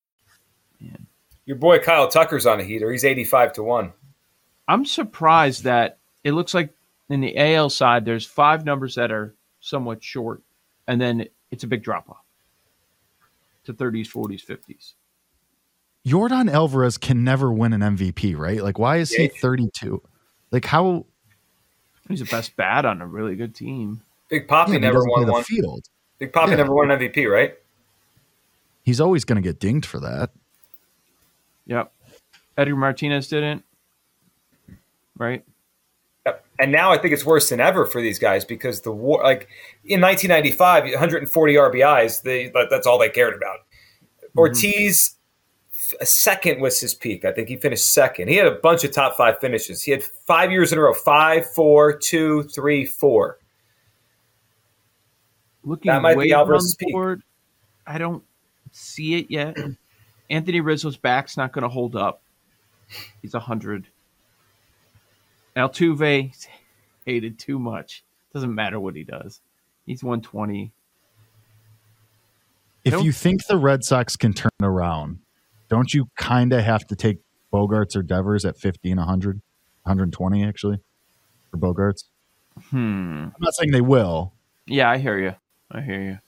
Your 1.45 1.57
boy 1.57 1.79
Kyle 1.79 2.07
Tucker's 2.07 2.45
on 2.45 2.59
a 2.59 2.63
heater. 2.63 2.91
He's 2.91 3.03
85 3.03 3.53
to 3.53 3.63
1. 3.63 3.91
I'm 4.67 4.85
surprised 4.85 5.63
that 5.63 5.97
it 6.23 6.31
looks 6.33 6.53
like 6.53 6.73
in 7.09 7.19
the 7.19 7.37
AL 7.37 7.69
side, 7.71 8.05
there's 8.05 8.25
five 8.25 8.63
numbers 8.63 8.95
that 8.95 9.11
are 9.11 9.33
somewhat 9.59 10.03
short, 10.03 10.41
and 10.87 11.01
then 11.01 11.27
it's 11.49 11.63
a 11.63 11.67
big 11.67 11.83
drop 11.83 12.09
off 12.09 12.23
to 13.65 13.73
30s, 13.73 14.07
40s, 14.07 14.45
50s. 14.45 14.93
Yordan 16.05 16.51
Alvarez 16.51 16.97
can 16.97 17.23
never 17.23 17.51
win 17.51 17.73
an 17.73 17.81
MVP, 17.81 18.37
right? 18.37 18.63
Like, 18.63 18.79
why 18.79 18.97
is 18.97 19.11
he 19.11 19.27
32? 19.27 20.01
Like, 20.51 20.65
how 20.65 21.05
He's 22.07 22.19
the 22.19 22.25
best 22.25 22.55
bat 22.55 22.85
on 22.85 23.01
a 23.01 23.07
really 23.07 23.35
good 23.35 23.53
team. 23.53 24.01
Big 24.29 24.47
Poppy 24.47 24.73
yeah, 24.73 24.79
never 24.79 25.03
won 25.05 25.25
the 25.25 25.31
one. 25.31 25.43
field? 25.43 25.85
Big 26.17 26.33
Poppy 26.33 26.51
Yeah. 26.51 26.57
never 26.57 26.73
won 26.73 26.89
an 26.91 26.99
MVP, 26.99 27.29
right? 27.31 27.55
He's 28.83 28.99
always 28.99 29.23
going 29.25 29.41
to 29.41 29.47
get 29.47 29.59
dinged 29.59 29.85
for 29.85 29.99
that. 29.99 30.31
Yep. 31.71 31.89
Edgar 32.57 32.75
Martinez 32.75 33.29
didn't. 33.29 33.63
Right? 35.17 35.45
Yep. 36.25 36.45
And 36.59 36.71
now 36.71 36.91
I 36.91 36.97
think 36.97 37.13
it's 37.13 37.25
worse 37.25 37.47
than 37.49 37.61
ever 37.61 37.85
for 37.85 38.01
these 38.01 38.19
guys 38.19 38.43
because 38.43 38.81
the 38.81 38.91
war, 38.91 39.23
like 39.23 39.47
in 39.85 40.01
1995, 40.01 40.83
140 40.83 41.53
RBIs, 41.53 42.23
they, 42.23 42.49
that- 42.49 42.67
that's 42.69 42.85
all 42.85 42.99
they 42.99 43.07
cared 43.09 43.33
about. 43.35 43.59
Mm-hmm. 43.59 44.39
Ortiz, 44.39 45.15
f- 45.73 45.93
a 46.01 46.05
second 46.05 46.59
was 46.59 46.79
his 46.81 46.93
peak. 46.93 47.23
I 47.23 47.31
think 47.31 47.47
he 47.47 47.55
finished 47.55 47.93
second. 47.93 48.27
He 48.27 48.35
had 48.35 48.47
a 48.47 48.55
bunch 48.55 48.83
of 48.83 48.91
top 48.91 49.15
five 49.15 49.39
finishes. 49.39 49.81
He 49.81 49.91
had 49.91 50.03
five 50.03 50.51
years 50.51 50.73
in 50.73 50.77
a 50.77 50.81
row 50.81 50.93
five, 50.93 51.49
four, 51.53 51.97
two, 51.97 52.43
three, 52.43 52.85
four. 52.85 53.37
Looking 55.63 55.91
That 55.91 56.01
might 56.01 56.17
way 56.17 56.25
be 56.25 56.33
Alvarez's 56.33 56.75
peak. 56.75 56.91
board, 56.91 57.21
I 57.87 57.97
don't 57.97 58.23
see 58.71 59.15
it 59.15 59.29
yet. 59.31 59.55
Anthony 60.31 60.61
Rizzo's 60.61 60.95
back's 60.95 61.35
not 61.35 61.51
going 61.51 61.63
to 61.63 61.69
hold 61.69 61.95
up. 61.95 62.21
He's 63.21 63.33
100. 63.33 63.87
Altuve 65.57 66.33
hated 67.05 67.37
too 67.37 67.59
much. 67.59 68.03
Doesn't 68.33 68.55
matter 68.55 68.79
what 68.79 68.95
he 68.95 69.03
does. 69.03 69.41
He's 69.85 70.03
120. 70.03 70.71
If 72.85 73.03
you 73.03 73.11
think 73.11 73.45
the 73.45 73.57
Red 73.57 73.83
Sox 73.83 74.15
can 74.15 74.33
turn 74.33 74.51
around, 74.63 75.19
don't 75.69 75.93
you 75.93 76.09
kind 76.15 76.53
of 76.53 76.63
have 76.63 76.87
to 76.87 76.95
take 76.95 77.17
Bogaerts 77.53 77.97
or 77.97 78.01
Devers 78.01 78.45
at 78.45 78.57
50 78.57 78.89
and 78.89 78.99
100? 78.99 79.41
120, 79.83 80.45
actually, 80.45 80.79
for 81.49 81.57
Bogaerts? 81.57 82.05
Hmm. 82.69 83.25
I'm 83.25 83.33
not 83.39 83.53
saying 83.55 83.71
they 83.71 83.81
will. 83.81 84.31
Yeah, 84.65 84.89
I 84.89 84.97
hear 84.97 85.19
you. 85.19 85.35
I 85.69 85.81
hear 85.81 86.01
you. 86.01 86.19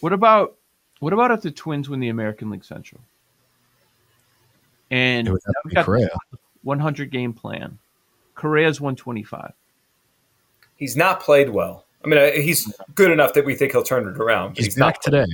What 0.00 0.12
about 0.12 0.56
what 1.00 1.12
about 1.12 1.30
if 1.30 1.42
the 1.42 1.50
Twins 1.50 1.88
win 1.88 2.00
the 2.00 2.08
American 2.08 2.50
League 2.50 2.64
Central? 2.64 3.00
And 4.90 5.26
It 5.28 5.32
would 5.32 5.40
we've 5.64 5.74
got 5.74 5.84
Correa. 5.86 6.08
100 6.62 7.10
game 7.10 7.32
plan. 7.32 7.78
Correa's 8.34 8.80
125. 8.80 9.52
He's 10.76 10.96
not 10.96 11.20
played 11.20 11.50
well. 11.50 11.84
I 12.04 12.08
mean, 12.08 12.18
uh, 12.18 12.30
he's 12.32 12.72
good 12.94 13.10
enough 13.10 13.32
that 13.34 13.44
we 13.46 13.54
think 13.54 13.72
he'll 13.72 13.82
turn 13.82 14.06
it 14.06 14.18
around. 14.20 14.54
but 14.56 14.64
He's, 14.64 14.76
not 14.76 14.94
back 14.94 15.00
today. 15.00 15.24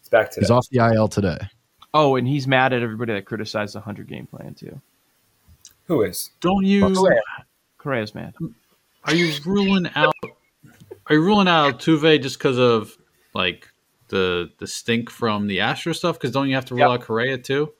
He's 0.00 0.08
back 0.10 0.30
today. 0.30 0.44
He's 0.44 0.50
off 0.50 0.66
the 0.70 0.78
IL 0.94 1.08
today. 1.08 1.38
Oh, 1.92 2.16
and 2.16 2.26
he's 2.26 2.46
mad 2.46 2.72
at 2.72 2.82
everybody 2.82 3.12
that 3.14 3.24
criticized 3.26 3.74
the 3.74 3.80
100 3.80 4.06
game 4.08 4.26
plan 4.26 4.54
too. 4.54 4.80
Who 5.86 6.02
is? 6.02 6.30
Don't 6.40 6.64
you? 6.64 6.94
Correa. 6.94 7.20
Correa's 7.78 8.14
mad. 8.14 8.34
Are 9.04 9.14
you 9.14 9.32
ruling 9.44 9.88
out? 9.94 10.14
Are 11.06 11.14
you 11.14 11.22
ruling 11.22 11.48
out 11.48 11.78
Altuve 11.78 12.20
just 12.22 12.38
because 12.38 12.58
of 12.58 12.96
like 13.34 13.68
the 14.08 14.50
the 14.58 14.66
stink 14.66 15.10
from 15.10 15.46
the 15.46 15.60
Astro 15.60 15.92
stuff? 15.94 16.16
Because 16.18 16.30
don't 16.32 16.48
you 16.48 16.54
have 16.54 16.66
to 16.66 16.74
rule 16.74 16.90
Yep. 16.92 17.00
out 17.00 17.06
Correa 17.06 17.38
too? 17.38 17.72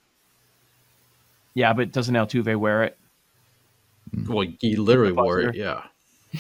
Yeah, 1.55 1.73
but 1.73 1.93
doesn't 1.93 2.15
Altuve 2.15 2.57
wear 2.57 2.85
it? 2.85 2.97
Well, 4.27 4.47
he 4.61 4.77
literally 4.77 5.13
wore 5.13 5.41
it. 5.41 5.47
buzzer. 5.49 5.59
Yeah. 5.59 5.83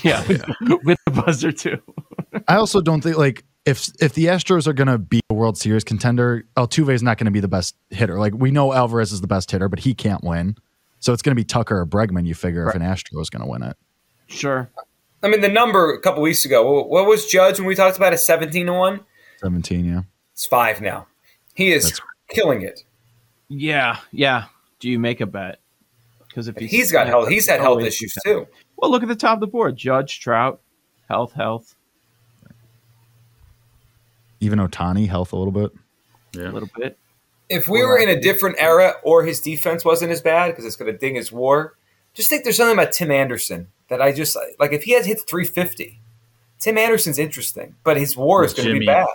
Yeah, 0.02 0.22
with 0.84 0.98
the 1.06 1.10
buzzer 1.10 1.50
too. 1.52 1.80
I 2.46 2.56
also 2.56 2.80
don't 2.82 3.00
think 3.00 3.16
like 3.16 3.44
if 3.64 3.88
if 4.00 4.12
the 4.14 4.26
Astros 4.26 4.66
are 4.66 4.72
going 4.74 4.88
to 4.88 4.98
be 4.98 5.20
a 5.30 5.34
World 5.34 5.56
Series 5.56 5.82
contender, 5.82 6.44
Altuve 6.56 6.92
is 6.92 7.02
not 7.02 7.16
going 7.18 7.24
to 7.24 7.30
be 7.30 7.40
the 7.40 7.48
best 7.48 7.74
hitter. 7.90 8.18
Like 8.18 8.34
we 8.34 8.50
know 8.50 8.72
Alvarez 8.74 9.12
is 9.12 9.20
the 9.22 9.26
best 9.26 9.50
hitter, 9.50 9.68
but 9.68 9.78
he 9.80 9.94
can't 9.94 10.22
win. 10.22 10.56
So 11.00 11.12
it's 11.14 11.22
going 11.22 11.30
to 11.32 11.40
be 11.40 11.44
Tucker 11.44 11.80
or 11.80 11.86
Bregman. 11.86 12.26
You 12.26 12.34
figure 12.34 12.68
if 12.68 12.74
an 12.74 12.82
Astro 12.82 13.18
is 13.20 13.30
going 13.30 13.42
to 13.42 13.48
win 13.48 13.62
it. 13.62 13.76
Sure. 14.26 14.68
I 15.22 15.28
mean, 15.28 15.40
the 15.40 15.48
number 15.48 15.92
a 15.94 16.00
couple 16.00 16.22
weeks 16.22 16.44
ago, 16.44 16.70
what- 16.70 16.90
what 16.90 17.06
was 17.06 17.26
Judge 17.26 17.58
when 17.58 17.66
we 17.66 17.74
talked 17.74 17.96
about 17.96 18.12
a 18.12 18.18
17 18.18 18.66
to 18.66 18.72
1? 18.72 19.00
17, 19.38 19.84
yeah. 19.84 20.02
It's 20.32 20.44
five 20.46 20.80
now. 20.80 21.06
He 21.54 21.72
is 21.72 21.84
That's- 21.84 22.00
killing 22.28 22.62
it. 22.62 22.84
Yeah, 23.48 23.98
yeah. 24.12 24.44
Do 24.80 24.88
you 24.88 24.98
make 24.98 25.20
a 25.20 25.26
bet? 25.26 25.60
Because 26.26 26.48
if 26.48 26.56
he's, 26.56 26.70
he's 26.70 26.92
got 26.92 27.06
health. 27.06 27.28
He's 27.28 27.48
had 27.48 27.60
health 27.60 27.82
issues 27.82 28.14
too. 28.24 28.46
Well, 28.76 28.90
look 28.90 29.02
at 29.02 29.08
the 29.08 29.16
top 29.16 29.34
of 29.34 29.40
the 29.40 29.46
board: 29.46 29.76
Judge, 29.76 30.20
Trout, 30.20 30.60
health, 31.08 31.32
health, 31.32 31.74
Even 34.40 34.58
Ohtani 34.58 35.08
health 35.08 35.32
a 35.32 35.36
little 35.36 35.52
bit. 35.52 35.72
Yeah, 36.32 36.50
a 36.50 36.52
little 36.52 36.70
bit. 36.76 36.98
If 37.48 37.68
we 37.68 37.82
were 37.82 37.98
in 37.98 38.08
a 38.08 38.20
different 38.20 38.56
era 38.58 38.94
or 39.02 39.24
his 39.24 39.40
defense 39.40 39.84
wasn't 39.84 40.12
as 40.12 40.20
bad 40.20 40.48
because 40.48 40.64
it's 40.64 40.76
going 40.76 40.92
to 40.92 40.98
ding 40.98 41.14
his 41.14 41.32
war, 41.32 41.76
just 42.14 42.28
think 42.28 42.44
there's 42.44 42.58
something 42.58 42.78
about 42.78 42.92
Tim 42.92 43.10
Anderson 43.10 43.68
that 43.88 44.02
I 44.02 44.12
just 44.12 44.36
like. 44.58 44.72
If 44.72 44.84
he 44.84 44.92
has 44.92 45.06
hit 45.06 45.20
350, 45.26 46.00
Tim 46.60 46.76
Anderson's 46.78 47.18
interesting, 47.18 47.74
but 47.84 47.96
his 47.96 48.16
war 48.16 48.44
is 48.44 48.52
going 48.52 48.68
to 48.68 48.78
be 48.78 48.86
bad. 48.86 49.06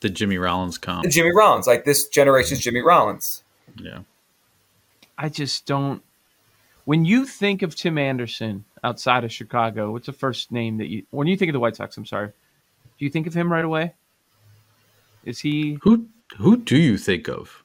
The 0.00 0.10
Jimmy 0.10 0.36
Rollins 0.36 0.78
comp. 0.78 1.04
The 1.04 1.10
Jimmy 1.10 1.32
Rollins, 1.34 1.66
like 1.66 1.84
this 1.84 2.08
generation's 2.08 2.60
Jimmy 2.60 2.80
Rollins. 2.80 3.42
Yeah. 3.80 4.00
I 5.18 5.28
just 5.28 5.66
don't. 5.66 6.02
When 6.84 7.04
you 7.04 7.26
think 7.26 7.62
of 7.62 7.76
Tim 7.76 7.96
Anderson 7.98 8.64
outside 8.82 9.22
of 9.24 9.32
Chicago, 9.32 9.92
what's 9.92 10.06
the 10.06 10.12
first 10.12 10.50
name 10.50 10.78
that 10.78 10.88
you? 10.88 11.04
When 11.10 11.26
you 11.28 11.36
think 11.36 11.48
of 11.50 11.52
the 11.52 11.60
White 11.60 11.76
Sox, 11.76 11.96
I'm 11.96 12.06
sorry. 12.06 12.28
Do 12.98 13.04
you 13.04 13.10
think 13.10 13.26
of 13.26 13.34
him 13.34 13.52
right 13.52 13.64
away? 13.64 13.94
Is 15.24 15.38
he? 15.40 15.78
Who 15.82 16.06
who 16.38 16.56
do 16.56 16.76
you 16.76 16.98
think 16.98 17.28
of? 17.28 17.62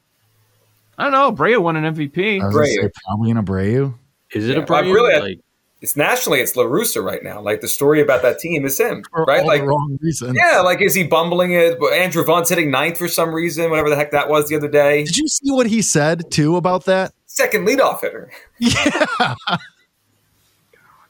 I 0.96 1.04
don't 1.04 1.12
know. 1.12 1.32
Brea 1.32 1.56
won 1.56 1.76
an 1.76 1.94
MVP. 1.94 2.40
I 2.40 2.46
was 2.46 2.54
going 2.54 2.66
to 2.66 2.70
Abreu. 2.70 2.82
say 2.82 2.90
probably 3.06 3.30
an 3.30 3.36
Abreu. 3.44 3.94
Is 4.32 4.48
it 4.48 4.56
Yeah, 4.56 4.62
a 4.62 4.66
Abreu? 4.66 4.74
I 4.76 4.80
really- 4.80 5.20
like 5.20 5.40
it's 5.80 5.96
nationally 5.96 6.40
it's 6.40 6.56
La 6.56 6.64
Russa 6.64 7.02
right 7.04 7.22
now. 7.22 7.40
Like 7.40 7.60
the 7.60 7.68
story 7.68 8.00
about 8.00 8.22
that 8.22 8.38
team 8.38 8.64
is 8.64 8.78
him, 8.78 9.04
For 9.12 9.24
right? 9.24 9.40
all 9.42 9.46
like 9.46 9.60
the 9.60 9.66
wrong 9.68 9.98
reasons. 10.00 10.36
yeah, 10.36 10.60
like 10.60 10.80
is 10.80 10.94
he 10.94 11.04
bumbling 11.04 11.52
it? 11.52 11.78
Andrew 11.92 12.24
Vaughn's 12.24 12.48
hitting 12.48 12.70
ninth 12.70 12.98
for 12.98 13.08
some 13.08 13.32
reason, 13.32 13.70
whatever 13.70 13.88
the 13.90 13.96
heck 13.96 14.10
that 14.10 14.28
was 14.28 14.48
the 14.48 14.56
other 14.56 14.68
day. 14.68 15.04
Did 15.04 15.16
you 15.16 15.28
see 15.28 15.50
what 15.52 15.66
he 15.68 15.82
said 15.82 16.30
too 16.30 16.56
about 16.56 16.84
that? 16.86 17.12
Second 17.26 17.66
leadoff 17.66 18.00
hitter. 18.00 18.30
Yeah. 18.58 19.36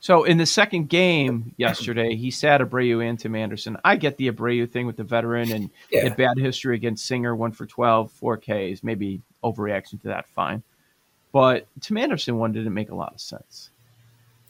So 0.01 0.23
in 0.25 0.39
the 0.39 0.47
second 0.47 0.89
game 0.89 1.55
yesterday, 1.57 2.15
he 2.15 2.31
sat 2.31 2.61
Abreu 2.61 3.05
and 3.05 3.19
Tim 3.19 3.35
Anderson. 3.35 3.77
I 3.85 3.97
get 3.97 4.17
the 4.17 4.31
Abreu 4.31 4.71
thing 4.71 4.87
with 4.87 4.97
the 4.97 5.03
veteran 5.05 5.51
and 5.51 5.71
Yeah. 5.91 6.07
a 6.07 6.15
bad 6.15 6.39
history 6.39 6.77
against 6.77 7.05
Singer, 7.07 7.35
one 7.35 7.51
for 7.51 7.67
12, 7.67 8.13
four 8.13 8.37
Ks, 8.37 8.83
maybe 8.85 9.23
overreaction 9.43 10.01
to 10.03 10.09
that, 10.09 10.29
fine. 10.29 10.63
But 11.33 11.67
Tim 11.81 11.97
Anderson 11.97 12.39
one 12.39 12.53
didn't 12.53 12.75
make 12.75 12.91
a 12.91 12.95
lot 12.95 13.13
of 13.13 13.21
sense. 13.21 13.71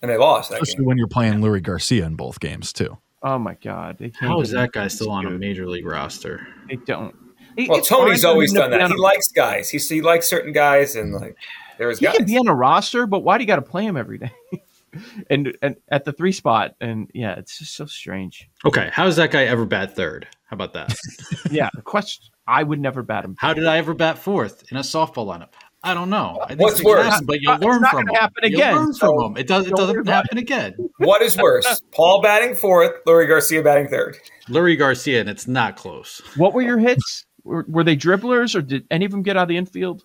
And 0.02 0.11
they 0.11 0.17
lost 0.17 0.50
that 0.50 0.57
Especially 0.62 0.78
game. 0.81 0.87
when 0.87 0.99
you're 0.99 1.07
playing 1.09 1.35
Leury 1.40 1.62
Garcia 1.62 2.07
in 2.07 2.14
both 2.17 2.40
games 2.40 2.73
too. 2.73 2.99
Oh 3.23 3.38
my 3.38 3.55
God. 3.55 3.97
They 3.99 4.11
can't 4.11 4.31
How 4.31 4.40
is 4.40 4.50
that 4.52 4.73
guy 4.73 4.87
still 4.88 5.11
on 5.11 5.26
a 5.26 5.31
major 5.31 5.67
league 5.69 5.87
roster? 5.87 6.47
They 6.69 6.76
don't. 6.76 7.14
It- 7.57 7.69
Well, 7.69 7.78
it's 7.78 7.88
Tony's 7.88 8.25
always 8.25 8.52
done 8.52 8.71
that. 8.71 8.81
on 8.81 8.90
He 8.93 8.97
a- 8.97 9.00
likes 9.00 9.28
guys. 9.28 9.69
He 9.71 9.78
he 9.78 10.00
likes 10.02 10.28
certain 10.28 10.52
guys, 10.52 10.95
and 10.95 11.12
like 11.12 11.37
there's 11.78 11.99
He 11.99 12.07
guys. 12.07 12.17
can 12.17 12.26
be 12.26 12.38
on 12.38 12.47
a 12.47 12.55
roster, 12.55 13.07
but 13.07 13.21
why 13.25 13.37
do 13.38 13.43
you 13.43 13.49
got 13.49 13.57
to 13.57 13.62
play 13.62 13.85
him 13.85 13.97
every 13.97 14.19
day? 14.19 14.31
and 15.31 15.57
and 15.62 15.76
at 15.88 16.05
the 16.05 16.12
three 16.12 16.31
spot, 16.33 16.76
and 16.81 17.11
yeah, 17.12 17.35
it's 17.35 17.59
just 17.59 17.75
so 17.75 17.87
strange. 17.87 18.49
Okay, 18.64 18.90
how 18.93 19.05
does 19.05 19.17
that 19.17 19.33
guy 19.33 19.45
ever 19.45 19.64
bat 19.64 19.97
third? 19.97 20.28
How 20.47 20.55
about 20.55 20.73
that? 20.75 20.97
Yeah, 21.50 21.69
the 21.75 21.83
question 21.83 22.26
I 22.47 22.62
would 22.62 22.78
never 22.81 23.02
bat 23.02 23.25
him. 23.25 23.35
How 23.38 23.52
did 23.55 23.67
I 23.67 23.78
ever 23.78 23.95
bat 23.95 24.19
fourth 24.19 24.64
in 24.71 24.76
a 24.76 24.81
softball 24.81 25.26
lineup? 25.26 25.52
I 25.85 25.94
don't 25.94 26.11
know. 26.11 26.40
I 26.42 26.49
think 26.49 26.61
What's 26.61 26.80
it 26.80 26.85
worse? 26.87 27.06
happen, 27.06 27.26
But 27.26 27.40
you'll 27.40 27.54
It's 27.54 27.64
learn 27.64 27.80
not 27.82 27.90
from 27.92 28.00
gonna 28.06 28.12
them. 28.12 28.20
happen 28.20 28.42
You'll 28.50 28.61
again, 28.61 28.75
learn 28.76 28.92
so 28.92 29.06
from 29.06 29.35
them. 29.35 29.37
It, 29.40 29.47
does, 29.47 29.66
it 29.66 29.70
don't 29.70 29.78
doesn't 29.78 29.99
about 30.00 30.12
happen 30.25 30.38
again. 30.38 30.75
What 30.99 31.23
is 31.23 31.37
worse, 31.37 31.80
Paul 31.92 32.20
batting 32.20 32.56
fourth, 32.56 32.92
Leury 33.06 33.28
Garcia 33.28 33.62
batting 33.62 33.88
third? 33.88 34.16
Leury 34.49 34.76
Garcia, 34.76 35.20
and 35.20 35.28
it's 35.30 35.47
not 35.47 35.76
close. 35.76 36.20
What 36.37 36.52
were 36.52 36.62
your 36.62 36.78
hits? 36.78 37.26
Were, 37.44 37.64
were 37.68 37.85
they 37.85 37.97
dribblers, 37.97 38.56
or 38.56 38.61
did 38.62 38.87
any 38.90 39.04
of 39.04 39.12
them 39.12 39.23
get 39.23 39.37
out 39.37 39.42
of 39.44 39.49
the 39.49 39.56
infield? 39.56 40.04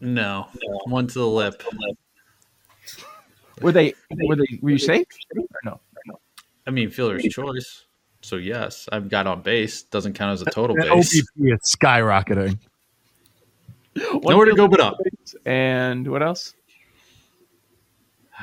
No, 0.00 0.48
one 0.86 1.06
to 1.06 1.14
the 1.18 1.26
lip. 1.26 1.62
Were 3.60 3.70
they? 3.72 3.94
Were 4.26 4.34
they? 4.34 4.58
Were 4.60 4.70
you 4.70 4.78
safe 4.78 5.06
or 5.36 5.60
no? 5.64 5.80
I 6.66 6.70
mean, 6.70 6.90
fielder's 6.90 7.22
choice. 7.24 7.86
So 8.22 8.36
yes, 8.36 8.88
I've 8.90 9.08
got 9.08 9.26
on 9.28 9.42
base. 9.42 9.84
Doesn't 9.84 10.14
count 10.14 10.32
as 10.32 10.42
a 10.42 10.46
total 10.46 10.74
That 10.76 10.88
base. 10.88 11.22
OBP 11.22 11.54
is 11.54 11.76
skyrocketing. 11.76 12.58
Nowhere 14.22 14.46
to 14.46 14.54
go 14.54 14.68
but 14.68 14.80
up. 14.80 14.98
And 15.44 16.06
what 16.08 16.22
else? 16.22 16.54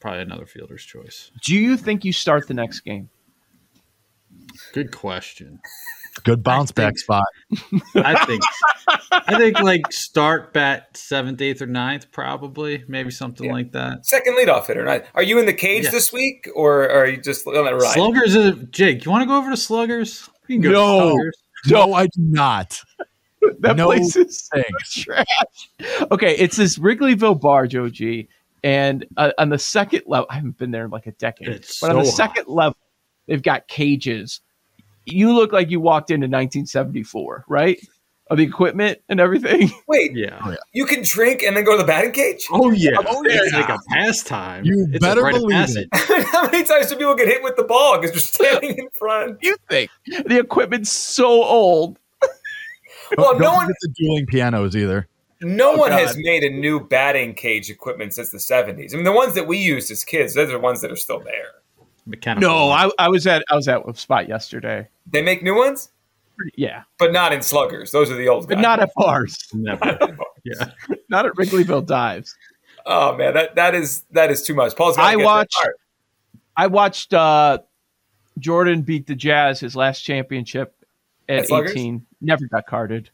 Probably 0.00 0.20
another 0.22 0.46
fielder's 0.46 0.84
choice. 0.84 1.30
Do 1.44 1.54
you 1.54 1.76
think 1.76 2.04
you 2.04 2.12
start 2.12 2.48
the 2.48 2.54
next 2.54 2.80
game? 2.80 3.08
Good 4.72 4.90
question. 4.90 5.60
Good 6.24 6.42
bounce 6.42 6.72
back 6.72 6.98
spot. 6.98 7.24
I 7.94 8.24
think 8.26 8.42
I 9.12 9.38
think 9.38 9.60
like 9.60 9.90
start 9.92 10.52
bat 10.52 10.94
seventh, 10.96 11.40
eighth, 11.40 11.62
or 11.62 11.66
ninth, 11.66 12.12
probably. 12.12 12.84
Maybe 12.86 13.10
something 13.10 13.46
Yeah. 13.46 13.52
like 13.52 13.72
that. 13.72 14.04
Second 14.04 14.36
leadoff 14.36 14.66
hitter. 14.66 14.82
Right? 14.84 15.06
Are 15.14 15.22
you 15.22 15.38
in 15.38 15.46
the 15.46 15.54
cage 15.54 15.84
Yeah. 15.84 15.90
this 15.90 16.12
week, 16.12 16.48
or 16.54 16.88
are 16.90 17.06
you 17.06 17.16
just 17.16 17.46
on 17.46 17.54
that 17.64 17.70
ride? 17.70 17.94
Sluggers 17.94 18.34
is 18.34 18.56
Jake, 18.70 19.04
you 19.04 19.10
want 19.10 19.22
to 19.22 19.26
go 19.26 19.38
over 19.38 19.50
to 19.50 19.56
Sluggers? 19.56 20.28
We 20.48 20.56
can 20.56 20.62
go 20.62 20.68
to 20.70 20.74
No. 20.74 21.10
Sluggers. 21.12 21.36
No, 21.68 21.94
I 21.94 22.06
do 22.06 22.10
not. 22.18 22.80
That 23.60 23.76
No 23.76 23.86
place 23.86 24.16
is 24.16 24.48
thanks. 24.52 24.94
trash. 24.94 25.70
Okay, 26.10 26.36
it's 26.36 26.56
this 26.56 26.78
Wrigleyville 26.78 27.40
bar, 27.40 27.66
Joe 27.66 27.88
G, 27.88 28.28
and 28.64 29.04
uh, 29.16 29.32
on 29.38 29.48
the 29.50 29.58
second 29.58 30.02
level, 30.06 30.26
I 30.30 30.34
haven't 30.36 30.58
been 30.58 30.70
there 30.70 30.84
in 30.84 30.90
like 30.90 31.06
a 31.06 31.12
decade, 31.12 31.48
It's 31.48 31.80
but 31.80 31.90
on 31.90 31.96
the 31.96 32.04
hot. 32.04 32.14
second 32.14 32.46
level, 32.48 32.76
they've 33.26 33.42
got 33.42 33.66
cages. 33.68 34.40
You 35.06 35.32
look 35.32 35.52
like 35.52 35.70
you 35.70 35.80
walked 35.80 36.10
into 36.10 36.26
1974, 36.26 37.44
right? 37.48 37.80
Of 38.30 38.38
the 38.38 38.44
equipment 38.44 39.00
and 39.08 39.18
everything. 39.20 39.70
Wait, 39.88 40.12
Yeah. 40.16 40.54
you 40.72 40.86
can 40.86 41.02
drink 41.02 41.42
and 41.42 41.56
then 41.56 41.64
go 41.64 41.72
to 41.72 41.78
the 41.78 41.86
batting 41.86 42.12
cage? 42.12 42.46
Oh 42.52 42.70
yeah. 42.70 42.90
Oh, 42.96 43.22
It's 43.26 43.52
yeah. 43.52 43.58
like 43.60 43.68
a 43.68 43.78
pastime. 43.90 44.64
You 44.64 44.86
it's 44.92 45.04
better 45.04 45.20
a 45.20 45.24
rite 45.24 45.34
of 45.34 45.40
believe 45.42 45.76
it. 45.76 45.88
How 46.32 46.44
many 46.44 46.64
times 46.64 46.86
do 46.86 46.96
people 46.96 47.14
get 47.16 47.26
hit 47.28 47.42
with 47.42 47.56
the 47.56 47.64
ball 47.64 47.98
because 48.00 48.14
you're 48.14 48.20
standing 48.20 48.78
in 48.78 48.88
front? 48.92 49.38
You 49.42 49.56
think 49.68 49.90
the 50.06 50.38
equipment's 50.38 50.90
so 50.90 51.26
old? 51.42 51.98
Well, 53.18 53.32
Don't 53.32 53.40
no 53.40 53.52
one, 53.52 53.66
forget 53.66 53.76
the 53.82 53.88
dueling 53.96 54.26
pianos 54.26 54.74
either. 54.76 55.06
no 55.40 55.72
Oh, 55.74 55.76
one 55.76 55.90
God. 55.90 56.00
has 56.00 56.16
made 56.16 56.44
a 56.44 56.50
new 56.50 56.80
batting 56.80 57.34
cage 57.34 57.68
equipment 57.70 58.12
since 58.14 58.30
the 58.30 58.38
'70s. 58.38 58.92
I 58.92 58.96
mean, 58.96 59.04
the 59.04 59.12
ones 59.12 59.34
that 59.34 59.46
we 59.46 59.58
used 59.58 59.90
as 59.90 60.04
kids, 60.04 60.34
those 60.34 60.48
are 60.48 60.52
the 60.52 60.58
ones 60.60 60.80
that 60.82 60.90
are 60.92 60.96
still 60.96 61.20
there. 61.20 61.52
Mechanical. 62.06 62.48
No. 62.50 62.70
I, 62.70 62.90
I 62.98 63.08
was 63.08 63.26
at 63.26 63.44
I 63.50 63.56
was 63.56 63.68
at 63.68 63.82
a 63.88 63.94
spot 63.94 64.28
yesterday. 64.28 64.88
They 65.10 65.22
make 65.22 65.42
new 65.42 65.54
ones, 65.56 65.90
Yeah, 66.56 66.82
but 66.98 67.12
not 67.12 67.32
in 67.32 67.42
sluggers. 67.42 67.90
Those 67.92 68.10
are 68.10 68.16
the 68.16 68.28
old. 68.28 68.48
but 68.48 68.54
guys. 68.56 68.62
not 68.62 68.80
at 68.80 68.90
bars, 68.96 69.36
never. 69.52 69.98
Yeah. 70.44 70.70
not 71.08 71.26
at 71.26 71.32
Wrigleyville 71.34 71.86
dives. 71.86 72.34
Oh 72.86 73.16
man, 73.16 73.34
that 73.34 73.54
that 73.54 73.74
is 73.76 74.02
that 74.10 74.30
is 74.30 74.42
too 74.42 74.54
much. 74.54 74.74
Paul's. 74.74 74.96
gotta 74.96 75.08
I 75.08 75.16
watched- 75.16 75.56
All 75.56 75.62
right. 75.64 75.74
I 76.56 76.66
watched 76.66 77.14
uh, 77.14 77.58
Jordan 78.38 78.82
beat 78.82 79.06
the 79.06 79.14
Jazz 79.14 79.60
his 79.60 79.76
last 79.76 80.00
championship 80.02 80.74
At 81.28 81.40
at 81.40 81.46
Sluggers? 81.48 81.72
18. 81.72 82.06
Never 82.20 82.46
got 82.46 82.66
carded. 82.66 83.10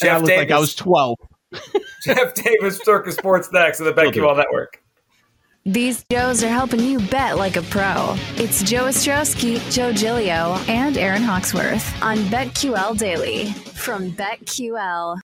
And 0.00 0.10
I 0.10 0.12
Jeff 0.12 0.20
looked 0.22 0.28
Davis. 0.28 0.42
like 0.50 0.56
I 0.56 0.58
was 0.60 0.74
12. 0.74 1.18
Jeff 2.02 2.34
Davis, 2.34 2.78
Circa 2.84 3.12
Sports 3.12 3.50
next 3.52 3.80
on 3.80 3.86
the 3.86 3.92
BetQL 3.92 4.36
Network. 4.36 4.82
These 5.66 6.04
Joes 6.10 6.44
are 6.44 6.48
helping 6.48 6.80
you 6.80 6.98
bet 7.08 7.38
like 7.38 7.56
a 7.56 7.62
pro. 7.62 8.16
It's 8.36 8.62
Joe 8.62 8.84
Ostrowski, 8.84 9.58
Joe 9.72 9.92
Giglio, 9.92 10.58
and 10.68 10.98
Aaron 10.98 11.22
Hawksworth 11.22 12.02
on 12.02 12.18
BetQL 12.24 12.98
Daily 12.98 13.50
from 13.52 14.10
BetQL. 14.12 15.18